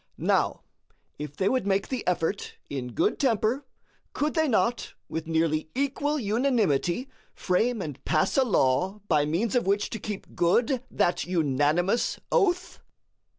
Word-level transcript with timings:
Now, 0.17 0.61
if 1.19 1.35
they 1.37 1.47
would 1.47 1.67
make 1.67 1.89
the 1.89 2.03
effort 2.07 2.57
in 2.71 2.93
good 2.93 3.19
temper, 3.19 3.67
could 4.13 4.33
they 4.33 4.47
not 4.47 4.95
with 5.07 5.27
nearly 5.27 5.69
equal 5.75 6.17
unanimity 6.17 7.07
frame 7.35 7.83
and 7.83 8.03
pass 8.03 8.35
a 8.35 8.43
law 8.43 9.01
by 9.07 9.25
means 9.27 9.53
of 9.53 9.67
which 9.67 9.91
to 9.91 9.99
keep 9.99 10.35
good 10.35 10.81
that 10.89 11.25
unanimous 11.27 12.19
oath? 12.31 12.79